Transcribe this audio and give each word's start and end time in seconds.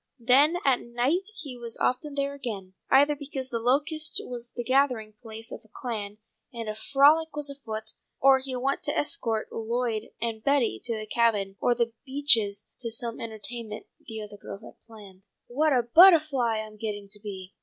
Then 0.25 0.55
at 0.65 0.81
night 0.81 1.29
he 1.35 1.55
was 1.59 1.77
often 1.77 2.15
there 2.15 2.33
again, 2.33 2.73
either 2.89 3.15
because 3.15 3.51
The 3.51 3.59
Locusts 3.59 4.19
was 4.25 4.49
the 4.55 4.63
gathering 4.63 5.13
place 5.21 5.51
of 5.51 5.61
the 5.61 5.69
Clan, 5.71 6.17
and 6.51 6.67
a 6.67 6.73
frolic 6.73 7.35
was 7.35 7.51
afoot, 7.51 7.93
or 8.19 8.39
he 8.39 8.55
went 8.55 8.81
to 8.85 8.97
escort 8.97 9.49
Lloyd 9.51 10.09
and 10.19 10.43
Betty 10.43 10.81
to 10.85 10.97
the 10.97 11.05
Cabin 11.05 11.55
or 11.61 11.75
The 11.75 11.93
Beeches 12.03 12.65
to 12.79 12.89
some 12.89 13.19
entertainment 13.21 13.85
the 14.03 14.23
other 14.23 14.37
girls 14.37 14.63
had 14.63 14.79
planned. 14.87 15.21
"My 15.21 15.53
oh! 15.53 15.55
What 15.57 15.71
a 15.71 15.83
buttahfly 15.83 16.65
I'm 16.65 16.77
getting 16.77 17.07
to 17.09 17.19
be!" 17.19 17.53